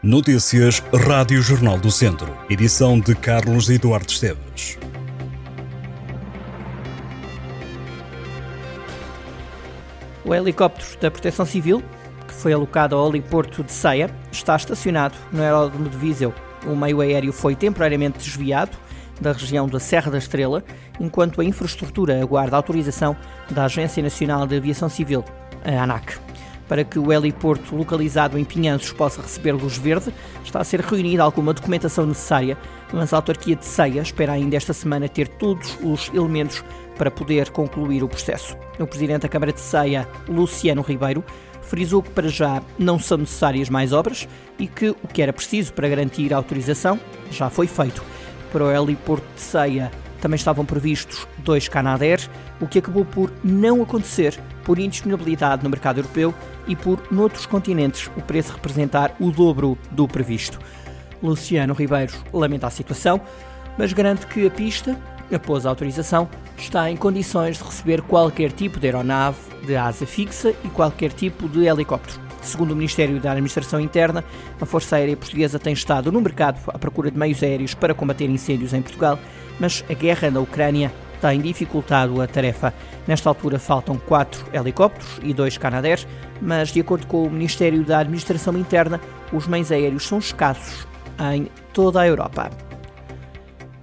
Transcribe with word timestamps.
Notícias 0.00 0.80
Rádio 0.94 1.42
Jornal 1.42 1.76
do 1.76 1.90
Centro. 1.90 2.32
Edição 2.48 3.00
de 3.00 3.16
Carlos 3.16 3.68
Eduardo 3.68 4.08
Esteves. 4.08 4.78
O 10.24 10.32
helicóptero 10.32 11.00
da 11.00 11.10
Proteção 11.10 11.44
Civil, 11.44 11.82
que 12.28 12.32
foi 12.32 12.52
alocado 12.52 12.94
ao 12.94 13.08
heliporto 13.08 13.64
de 13.64 13.72
Ceia, 13.72 14.08
está 14.30 14.54
estacionado 14.54 15.16
no 15.32 15.42
aeródromo 15.42 15.88
de 15.88 15.96
Viseu. 15.98 16.32
O 16.64 16.76
meio 16.76 17.00
aéreo 17.00 17.32
foi 17.32 17.56
temporariamente 17.56 18.18
desviado 18.18 18.78
da 19.20 19.32
região 19.32 19.66
da 19.66 19.80
Serra 19.80 20.12
da 20.12 20.18
Estrela, 20.18 20.62
enquanto 21.00 21.40
a 21.40 21.44
infraestrutura 21.44 22.22
aguarda 22.22 22.54
autorização 22.54 23.16
da 23.50 23.64
Agência 23.64 24.00
Nacional 24.00 24.46
de 24.46 24.58
Aviação 24.58 24.88
Civil, 24.88 25.24
a 25.64 25.82
ANAC. 25.82 26.20
Para 26.68 26.84
que 26.84 26.98
o 26.98 27.12
heliporto 27.12 27.74
localizado 27.74 28.38
em 28.38 28.44
Pinhanços 28.44 28.92
possa 28.92 29.22
receber 29.22 29.52
luz 29.52 29.78
verde, 29.78 30.12
está 30.44 30.60
a 30.60 30.64
ser 30.64 30.80
reunida 30.80 31.22
alguma 31.22 31.54
documentação 31.54 32.06
necessária, 32.06 32.58
mas 32.92 33.12
a 33.12 33.16
autarquia 33.16 33.56
de 33.56 33.64
Ceia 33.64 34.02
espera 34.02 34.32
ainda 34.32 34.56
esta 34.56 34.74
semana 34.74 35.08
ter 35.08 35.28
todos 35.28 35.78
os 35.82 36.10
elementos 36.12 36.62
para 36.96 37.10
poder 37.10 37.50
concluir 37.50 38.02
o 38.04 38.08
processo. 38.08 38.56
O 38.78 38.86
presidente 38.86 39.22
da 39.22 39.28
Câmara 39.28 39.52
de 39.52 39.60
Ceia, 39.60 40.06
Luciano 40.28 40.82
Ribeiro, 40.82 41.24
frisou 41.62 42.02
que 42.02 42.10
para 42.10 42.28
já 42.28 42.62
não 42.78 42.98
são 42.98 43.18
necessárias 43.18 43.68
mais 43.68 43.92
obras 43.92 44.28
e 44.58 44.66
que 44.66 44.90
o 44.90 45.08
que 45.12 45.22
era 45.22 45.32
preciso 45.32 45.72
para 45.72 45.88
garantir 45.88 46.32
a 46.32 46.36
autorização 46.36 46.98
já 47.30 47.48
foi 47.48 47.66
feito. 47.66 48.02
Para 48.50 48.64
o 48.64 48.70
heliporto 48.70 49.26
de 49.34 49.40
Ceia 49.40 49.90
também 50.20 50.36
estavam 50.36 50.64
previstos 50.64 51.28
dois 51.38 51.68
Canadair, 51.68 52.28
o 52.60 52.66
que 52.66 52.78
acabou 52.78 53.04
por 53.04 53.32
não 53.44 53.82
acontecer 53.82 54.38
por 54.64 54.78
indisponibilidade 54.78 55.62
no 55.62 55.70
mercado 55.70 55.98
europeu 55.98 56.34
e 56.68 56.76
por, 56.76 57.02
noutros 57.10 57.46
continentes, 57.46 58.10
o 58.16 58.20
preço 58.20 58.52
representar 58.52 59.16
o 59.18 59.30
dobro 59.30 59.76
do 59.90 60.06
previsto. 60.06 60.58
Luciano 61.22 61.74
Ribeiro 61.74 62.12
lamenta 62.32 62.66
a 62.66 62.70
situação, 62.70 63.20
mas 63.76 63.92
garante 63.92 64.26
que 64.26 64.46
a 64.46 64.50
pista, 64.50 64.96
após 65.32 65.66
a 65.66 65.70
autorização, 65.70 66.28
está 66.56 66.90
em 66.90 66.96
condições 66.96 67.58
de 67.58 67.64
receber 67.64 68.02
qualquer 68.02 68.52
tipo 68.52 68.78
de 68.78 68.86
aeronave 68.86 69.38
de 69.66 69.76
asa 69.76 70.06
fixa 70.06 70.54
e 70.64 70.68
qualquer 70.68 71.12
tipo 71.12 71.48
de 71.48 71.66
helicóptero. 71.66 72.20
Segundo 72.40 72.70
o 72.70 72.76
Ministério 72.76 73.20
da 73.20 73.32
Administração 73.32 73.80
Interna, 73.80 74.24
a 74.60 74.66
Força 74.66 74.96
Aérea 74.96 75.16
Portuguesa 75.16 75.58
tem 75.58 75.72
estado 75.72 76.12
no 76.12 76.20
mercado 76.20 76.60
à 76.68 76.78
procura 76.78 77.10
de 77.10 77.18
meios 77.18 77.42
aéreos 77.42 77.74
para 77.74 77.94
combater 77.94 78.28
incêndios 78.30 78.72
em 78.72 78.80
Portugal, 78.80 79.18
mas 79.58 79.84
a 79.90 79.94
guerra 79.94 80.30
na 80.30 80.40
Ucrânia 80.40 80.92
tem 81.20 81.40
dificultado 81.40 82.20
a 82.20 82.26
tarefa. 82.26 82.72
Nesta 83.06 83.28
altura 83.28 83.58
faltam 83.58 83.96
quatro 83.96 84.44
helicópteros 84.52 85.20
e 85.22 85.32
dois 85.32 85.56
Canadair, 85.58 86.04
mas 86.40 86.70
de 86.72 86.80
acordo 86.80 87.06
com 87.06 87.24
o 87.24 87.30
Ministério 87.30 87.84
da 87.84 88.00
Administração 88.00 88.56
Interna, 88.56 89.00
os 89.32 89.46
meios 89.46 89.72
aéreos 89.72 90.06
são 90.06 90.18
escassos 90.18 90.86
em 91.34 91.48
toda 91.72 92.00
a 92.00 92.06
Europa. 92.06 92.50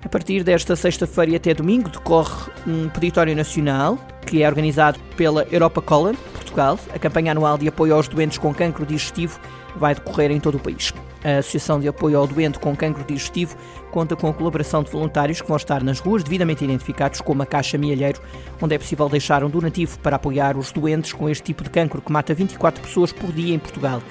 A 0.04 0.10
partir 0.10 0.44
desta 0.44 0.76
sexta-feira 0.76 1.32
e 1.32 1.36
até 1.36 1.54
domingo 1.54 1.90
decorre 1.90 2.52
um 2.68 2.88
peditório 2.90 3.36
nacional 3.36 3.98
que 4.26 4.44
é 4.44 4.48
organizado 4.48 5.00
pela 5.16 5.44
Europa 5.52 5.82
Colon, 5.82 6.14
Portugal. 6.34 6.80
A 6.94 7.00
campanha 7.00 7.32
anual 7.32 7.58
de 7.58 7.68
apoio 7.68 7.96
aos 7.96 8.08
doentes 8.08 8.38
com 8.38 8.54
cancro 8.54 8.86
digestivo 8.86 9.40
vai 9.80 9.96
decorrer 9.96 10.32
em 10.32 10.40
todo 10.40 10.56
o 10.56 10.60
país. 10.60 10.94
A 11.24 11.40
Associação 11.40 11.80
de 11.80 11.88
Apoio 11.88 12.20
ao 12.20 12.28
Doente 12.28 12.60
com 12.60 12.76
Cancro 12.76 13.04
Digestivo 13.04 13.56
conta 13.92 14.16
com 14.16 14.28
a 14.28 14.34
colaboração 14.34 14.84
de 14.84 14.92
voluntários 14.92 15.42
que 15.42 15.48
vão 15.48 15.58
estar 15.58 15.84
nas 15.84 16.00
ruas 16.00 16.24
devidamente 16.24 16.64
identificados 16.64 17.20
como 17.22 17.42
a 17.42 17.46
Caixa 17.46 17.78
Mielheiro, 17.78 18.22
onde 18.62 18.76
é 18.76 18.78
possível 18.78 19.10
deixar 19.10 19.44
um 19.44 19.50
donativo 19.50 19.98
para 20.00 20.18
apoiar 20.18 20.56
os 20.56 20.72
doentes 20.72 21.14
com 21.14 21.28
este 21.28 21.46
tipo 21.46 21.64
de 21.64 21.70
cancro 21.70 22.02
que 22.02 22.12
mata 22.12 22.34
24 22.34 22.82
pessoas 22.82 23.12
por 23.12 23.32
dia 23.32 23.56
em 23.56 23.60
Portugal. 23.60 24.02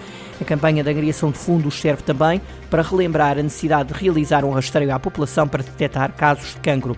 A 0.41 0.45
campanha 0.45 0.83
da 0.83 0.91
agregação 0.91 1.31
de 1.31 1.39
fundos 1.39 1.81
serve 1.81 2.03
também 2.03 2.41
para 2.69 2.83
relembrar 2.83 3.39
a 3.39 3.43
necessidade 3.43 3.93
de 3.93 3.99
realizar 4.01 4.45
um 4.45 4.51
rastreio 4.51 4.93
à 4.93 4.99
população 4.99 5.47
para 5.47 5.63
detectar 5.63 6.13
casos 6.15 6.55
de 6.55 6.61
cancro. 6.61 6.97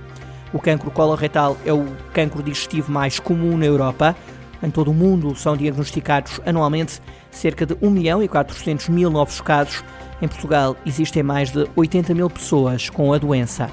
O 0.53 0.59
cancro 0.59 0.91
coloretal 0.91 1.57
é 1.67 1.73
o 1.73 1.85
cancro 2.15 2.43
digestivo 2.43 2.91
mais 2.91 3.19
comum 3.21 3.59
na 3.59 3.67
Europa. 3.67 4.17
Em 4.63 4.71
todo 4.71 4.91
o 4.91 4.95
mundo 4.95 5.35
são 5.35 5.57
diagnosticados 5.57 6.41
anualmente 6.47 7.01
cerca 7.31 7.67
de 7.67 7.77
1 7.81 7.91
milhão 7.91 8.23
e 8.23 8.29
400 8.29 8.89
mil 8.89 9.11
novos 9.11 9.41
casos. 9.41 9.85
Em 10.21 10.29
Portugal 10.29 10.77
existem 10.87 11.23
mais 11.23 11.51
de 11.51 11.67
80 11.77 12.15
mil 12.15 12.31
pessoas 12.31 12.89
com 12.89 13.13
a 13.13 13.19
doença. 13.19 13.71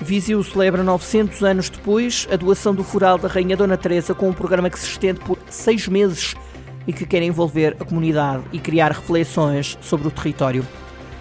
Viseu 0.00 0.42
celebra 0.42 0.82
900 0.82 1.42
anos 1.42 1.68
depois 1.68 2.26
a 2.32 2.36
doação 2.36 2.74
do 2.74 2.82
fural 2.82 3.18
da 3.18 3.28
Rainha 3.28 3.56
Dona 3.56 3.76
Teresa 3.76 4.14
com 4.14 4.30
um 4.30 4.32
programa 4.32 4.70
que 4.70 4.78
se 4.78 4.86
estende 4.86 5.20
por 5.20 5.38
seis 5.50 5.86
meses 5.86 6.34
e 6.86 6.92
que 6.92 7.04
quer 7.04 7.22
envolver 7.22 7.76
a 7.78 7.84
comunidade 7.84 8.42
e 8.50 8.58
criar 8.58 8.92
reflexões 8.92 9.76
sobre 9.82 10.08
o 10.08 10.10
território. 10.10 10.66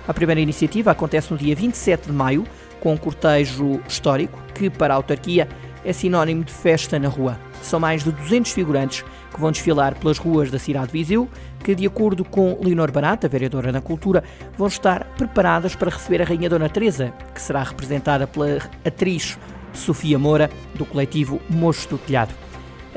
A 0.07 0.13
primeira 0.13 0.39
iniciativa 0.39 0.91
acontece 0.91 1.29
no 1.29 1.37
dia 1.37 1.53
27 1.53 2.07
de 2.07 2.13
maio, 2.13 2.45
com 2.79 2.93
um 2.93 2.97
cortejo 2.97 3.81
histórico 3.87 4.41
que, 4.55 4.69
para 4.69 4.93
a 4.93 4.97
autarquia, 4.97 5.47
é 5.83 5.91
sinónimo 5.91 6.45
de 6.45 6.53
festa 6.53 6.97
na 6.97 7.09
rua. 7.09 7.37
São 7.69 7.79
mais 7.79 8.03
de 8.03 8.11
200 8.11 8.51
figurantes 8.51 9.05
que 9.31 9.39
vão 9.39 9.51
desfilar 9.51 9.93
pelas 9.93 10.17
ruas 10.17 10.49
da 10.49 10.57
cidade 10.57 10.87
de 10.87 10.93
Viseu, 10.93 11.29
que, 11.63 11.75
de 11.75 11.85
acordo 11.85 12.25
com 12.25 12.57
Leonor 12.63 12.91
Barata, 12.91 13.29
vereadora 13.29 13.71
da 13.71 13.79
Cultura, 13.79 14.23
vão 14.57 14.67
estar 14.67 15.03
preparadas 15.15 15.75
para 15.75 15.91
receber 15.91 16.19
a 16.19 16.25
Rainha 16.25 16.49
Dona 16.49 16.67
Teresa, 16.67 17.13
que 17.31 17.39
será 17.39 17.61
representada 17.61 18.25
pela 18.25 18.57
atriz 18.83 19.37
Sofia 19.71 20.17
Moura, 20.17 20.49
do 20.73 20.83
coletivo 20.83 21.39
Mocho 21.47 21.87
do 21.89 21.99
Telhado. 21.99 22.33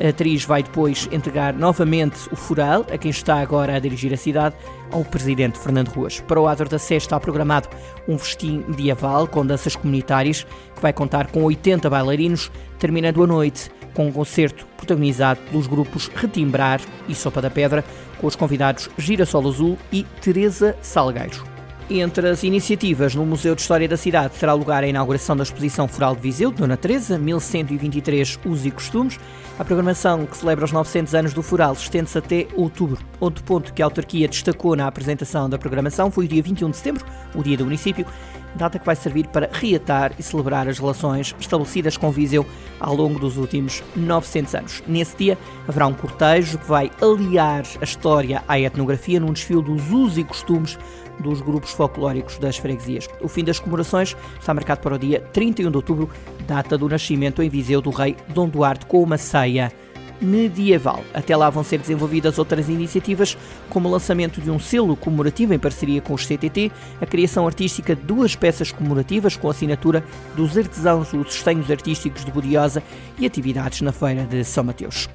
A 0.03 0.09
atriz 0.09 0.43
vai 0.43 0.63
depois 0.63 1.07
entregar 1.11 1.53
novamente 1.53 2.27
o 2.31 2.35
fural 2.35 2.83
a 2.91 2.97
quem 2.97 3.11
está 3.11 3.39
agora 3.39 3.75
a 3.75 3.79
dirigir 3.79 4.11
a 4.11 4.17
cidade, 4.17 4.55
ao 4.91 5.05
presidente 5.05 5.59
Fernando 5.59 5.89
Ruas. 5.89 6.19
Para 6.19 6.41
o 6.41 6.47
Adro 6.47 6.67
da 6.67 6.79
Sé 6.79 6.95
está 6.95 7.19
programado 7.19 7.69
um 8.07 8.17
festim 8.17 8.63
medieval 8.67 9.27
com 9.27 9.45
danças 9.45 9.75
comunitárias 9.75 10.47
que 10.75 10.81
vai 10.81 10.91
contar 10.91 11.27
com 11.27 11.43
80 11.43 11.87
bailarinos, 11.91 12.51
terminando 12.79 13.23
a 13.23 13.27
noite 13.27 13.69
com 13.93 14.07
um 14.07 14.11
concerto 14.11 14.65
protagonizado 14.77 15.39
pelos 15.49 15.67
grupos 15.67 16.07
Retimbrar 16.07 16.81
e 17.07 17.15
Sopa 17.15 17.41
da 17.41 17.49
Pedra, 17.49 17.83
com 18.19 18.27
os 18.27 18.35
convidados 18.35 18.89
Girassol 18.97 19.47
Azul 19.47 19.77
e 19.91 20.03
Teresa 20.21 20.75
Salgueiro. 20.81 21.52
Entre 21.89 22.29
as 22.29 22.43
iniciativas 22.43 23.13
no 23.13 23.25
Museu 23.25 23.53
de 23.53 23.61
História 23.61 23.87
da 23.89 23.97
cidade 23.97 24.33
terá 24.39 24.53
lugar 24.53 24.83
a 24.83 24.87
inauguração 24.87 25.35
da 25.35 25.43
exposição 25.43 25.85
Foral 25.85 26.15
de 26.15 26.21
Viseu, 26.21 26.49
de 26.49 26.57
Dona 26.57 26.77
Teresa, 26.77 27.19
1123 27.19 28.39
Usos 28.45 28.65
e 28.65 28.71
Costumes. 28.71 29.19
A 29.59 29.65
programação 29.65 30.25
que 30.25 30.37
celebra 30.37 30.63
os 30.63 30.71
900 30.71 31.13
anos 31.13 31.33
do 31.33 31.43
Foral 31.43 31.73
estende-se 31.73 32.17
até 32.17 32.47
outubro. 32.55 32.97
Outro 33.19 33.43
ponto 33.43 33.73
que 33.73 33.81
a 33.81 33.85
autarquia 33.85 34.29
destacou 34.29 34.75
na 34.77 34.87
apresentação 34.87 35.49
da 35.49 35.57
programação 35.57 36.09
foi 36.09 36.25
o 36.25 36.27
dia 36.27 36.41
21 36.41 36.69
de 36.69 36.77
setembro, 36.77 37.05
o 37.35 37.43
dia 37.43 37.57
do 37.57 37.65
município, 37.65 38.05
data 38.55 38.79
que 38.79 38.85
vai 38.85 38.95
servir 38.95 39.27
para 39.27 39.49
reatar 39.51 40.13
e 40.17 40.23
celebrar 40.23 40.67
as 40.67 40.79
relações 40.79 41.35
estabelecidas 41.39 41.97
com 41.97 42.11
Viseu 42.11 42.45
ao 42.79 42.95
longo 42.95 43.19
dos 43.19 43.37
últimos 43.37 43.83
900 43.95 44.55
anos. 44.55 44.83
Nesse 44.87 45.17
dia 45.17 45.37
haverá 45.67 45.87
um 45.87 45.93
cortejo 45.93 46.57
que 46.57 46.67
vai 46.67 46.89
aliar 47.01 47.63
a 47.81 47.83
história 47.83 48.43
à 48.47 48.59
etnografia 48.59 49.19
num 49.19 49.33
desfile 49.33 49.61
dos 49.61 49.91
usos 49.91 50.17
e 50.17 50.23
costumes 50.23 50.77
dos 51.19 51.41
grupos 51.41 51.71
folclóricos 51.71 52.37
das 52.37 52.57
freguesias. 52.57 53.09
O 53.21 53.27
fim 53.27 53.43
das 53.43 53.59
comemorações 53.59 54.15
está 54.39 54.53
marcado 54.53 54.81
para 54.81 54.95
o 54.95 54.99
dia 54.99 55.19
31 55.33 55.71
de 55.71 55.77
outubro, 55.77 56.09
data 56.47 56.77
do 56.77 56.89
nascimento 56.89 57.41
em 57.41 57.49
Viseu 57.49 57.81
do 57.81 57.89
rei 57.89 58.15
Dom 58.29 58.49
Duarte 58.49 58.85
com 58.85 59.01
uma 59.01 59.17
ceia 59.17 59.71
medieval. 60.21 61.03
Até 61.13 61.35
lá 61.35 61.49
vão 61.49 61.63
ser 61.63 61.79
desenvolvidas 61.79 62.39
outras 62.39 62.69
iniciativas, 62.69 63.37
como 63.69 63.87
o 63.87 63.91
lançamento 63.91 64.41
de 64.41 64.49
um 64.49 64.59
selo 64.59 64.95
comemorativo 64.95 65.53
em 65.53 65.59
parceria 65.59 66.01
com 66.01 66.13
os 66.13 66.25
CTT, 66.25 66.71
a 67.01 67.05
criação 67.05 67.45
artística 67.45 67.95
de 67.95 68.01
duas 68.01 68.35
peças 68.35 68.71
comemorativas 68.71 69.35
com 69.35 69.49
assinatura 69.49 70.03
dos 70.35 70.57
artesãos 70.57 71.11
dos 71.11 71.35
estanhos 71.35 71.69
artísticos 71.69 72.23
de 72.23 72.31
Budiosa 72.31 72.81
e 73.19 73.25
atividades 73.25 73.81
na 73.81 73.91
Feira 73.91 74.23
de 74.23 74.43
São 74.43 74.63
Mateus. 74.63 75.09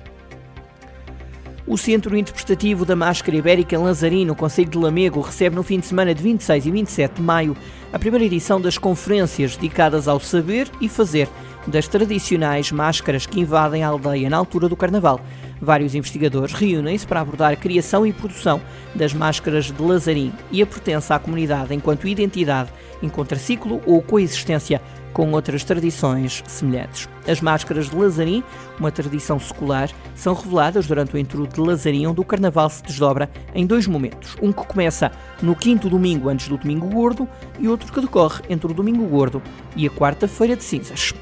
O 1.68 1.76
Centro 1.76 2.16
Interpretativo 2.16 2.86
da 2.86 2.96
Máscara 2.96 3.36
Ibérica 3.36 3.76
em 3.76 3.78
Lazarino, 3.78 4.34
Conselho 4.34 4.70
de 4.70 4.78
Lamego, 4.78 5.20
recebe 5.20 5.54
no 5.54 5.62
fim 5.62 5.78
de 5.78 5.84
semana 5.84 6.14
de 6.14 6.22
26 6.22 6.64
e 6.64 6.70
27 6.70 7.16
de 7.16 7.20
maio 7.20 7.54
a 7.92 7.98
primeira 7.98 8.24
edição 8.24 8.58
das 8.58 8.78
conferências 8.78 9.54
dedicadas 9.54 10.08
ao 10.08 10.18
saber 10.18 10.66
e 10.80 10.88
fazer 10.88 11.28
das 11.66 11.86
tradicionais 11.86 12.72
máscaras 12.72 13.26
que 13.26 13.38
invadem 13.38 13.84
a 13.84 13.88
aldeia 13.88 14.30
na 14.30 14.38
altura 14.38 14.66
do 14.66 14.76
Carnaval. 14.76 15.20
Vários 15.60 15.94
investigadores 15.94 16.52
reúnem-se 16.52 17.06
para 17.06 17.20
abordar 17.20 17.52
a 17.52 17.56
criação 17.56 18.06
e 18.06 18.12
produção 18.12 18.60
das 18.94 19.12
máscaras 19.12 19.66
de 19.66 19.82
Lazarim 19.82 20.32
e 20.50 20.62
a 20.62 20.66
pertença 20.66 21.14
à 21.14 21.18
comunidade 21.18 21.74
enquanto 21.74 22.08
identidade 22.08 22.70
em 23.02 23.08
contraciclo 23.08 23.80
ou 23.86 24.02
coexistência 24.02 24.80
com 25.12 25.32
outras 25.32 25.64
tradições 25.64 26.44
semelhantes. 26.46 27.08
As 27.26 27.40
máscaras 27.40 27.90
de 27.90 27.96
Lazarim, 27.96 28.42
uma 28.78 28.92
tradição 28.92 29.38
secular, 29.38 29.90
são 30.14 30.34
reveladas 30.34 30.86
durante 30.86 31.14
o 31.14 31.18
intrudo 31.18 31.52
de 31.52 31.60
Lazarim, 31.60 32.06
onde 32.06 32.20
o 32.20 32.24
carnaval 32.24 32.70
se 32.70 32.82
desdobra 32.82 33.28
em 33.54 33.66
dois 33.66 33.86
momentos. 33.86 34.36
Um 34.40 34.52
que 34.52 34.66
começa 34.66 35.10
no 35.42 35.56
quinto 35.56 35.88
domingo 35.88 36.28
antes 36.28 36.48
do 36.48 36.56
domingo 36.56 36.88
gordo 36.88 37.28
e 37.58 37.68
outro 37.68 37.92
que 37.92 38.00
decorre 38.00 38.42
entre 38.48 38.70
o 38.70 38.74
domingo 38.74 39.04
gordo 39.06 39.42
e 39.74 39.86
a 39.86 39.90
quarta-feira 39.90 40.56
de 40.56 40.64
cinzas. 40.64 41.12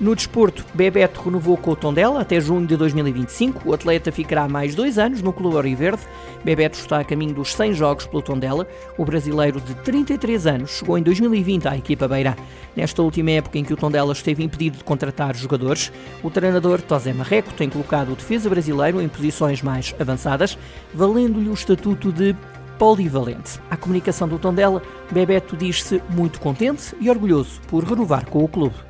No 0.00 0.16
desporto, 0.16 0.64
Bebeto 0.72 1.20
renovou 1.20 1.58
com 1.58 1.72
o 1.72 1.76
Tondela 1.76 2.22
até 2.22 2.40
junho 2.40 2.66
de 2.66 2.74
2025. 2.74 3.68
O 3.68 3.74
atleta 3.74 4.10
ficará 4.10 4.48
mais 4.48 4.74
dois 4.74 4.98
anos 4.98 5.20
no 5.20 5.30
Clube 5.30 5.56
Oriverde. 5.56 6.00
Bebeto 6.42 6.78
está 6.78 7.00
a 7.00 7.04
caminho 7.04 7.34
dos 7.34 7.54
100 7.54 7.74
jogos 7.74 8.06
pelo 8.06 8.22
Tondela. 8.22 8.66
O 8.96 9.04
brasileiro 9.04 9.60
de 9.60 9.74
33 9.74 10.46
anos 10.46 10.70
chegou 10.70 10.96
em 10.96 11.02
2020 11.02 11.68
à 11.68 11.76
equipa 11.76 12.08
beira. 12.08 12.34
Nesta 12.74 13.02
última 13.02 13.32
época 13.32 13.58
em 13.58 13.64
que 13.64 13.74
o 13.74 13.76
Tondela 13.76 14.14
esteve 14.14 14.42
impedido 14.42 14.78
de 14.78 14.84
contratar 14.84 15.36
jogadores, 15.36 15.92
o 16.22 16.30
treinador 16.30 16.80
Tosé 16.80 17.12
Marreco 17.12 17.52
tem 17.52 17.68
colocado 17.68 18.12
o 18.12 18.16
defesa 18.16 18.48
brasileiro 18.48 19.02
em 19.02 19.08
posições 19.08 19.60
mais 19.60 19.94
avançadas, 20.00 20.56
valendo-lhe 20.94 21.50
o 21.50 21.54
estatuto 21.54 22.10
de 22.10 22.34
polivalente. 22.78 23.60
À 23.70 23.76
comunicação 23.76 24.26
do 24.26 24.38
Tondela, 24.38 24.80
Bebeto 25.10 25.58
diz-se 25.58 26.02
muito 26.08 26.40
contente 26.40 26.96
e 26.98 27.10
orgulhoso 27.10 27.60
por 27.68 27.84
renovar 27.84 28.24
com 28.24 28.42
o 28.42 28.48
clube. 28.48 28.89